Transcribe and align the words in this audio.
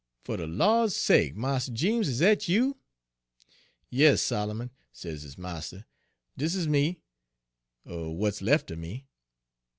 "'Fer 0.23 0.37
de 0.37 0.47
Lawd's 0.47 0.95
sake, 0.95 1.35
Mars 1.35 1.67
Jeems! 1.67 2.07
is 2.09 2.17
dat 2.21 2.47
you?'" 2.47 2.75
'Yes, 3.91 4.19
Solomon,' 4.23 4.71
sez 4.91 5.21
his 5.21 5.37
marster, 5.37 5.85
'dis 6.35 6.55
is 6.55 6.67
me, 6.67 7.01
er 7.85 8.09
w'at's 8.09 8.41
lef' 8.41 8.71
er 8.71 8.75
me.' 8.75 9.05